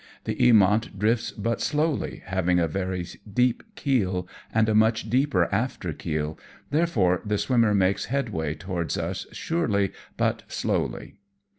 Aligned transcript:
The 0.23 0.33
Eamont 0.33 0.97
drifts 0.97 1.29
but 1.31 1.61
slowly, 1.61 2.23
having 2.25 2.57
a 2.57 2.67
very 2.67 3.05
deep 3.31 3.61
keel 3.75 4.27
and 4.51 4.67
a 4.67 4.73
much 4.73 5.11
deeper 5.11 5.47
after 5.53 5.93
keel, 5.93 6.39
therefore 6.71 7.21
the 7.23 7.37
swimmer 7.37 7.75
makes 7.75 8.05
headway 8.05 8.55
towards 8.55 8.97
us 8.97 9.27
surely 9.31 9.91
but 10.17 10.41
slowly. 10.47 11.17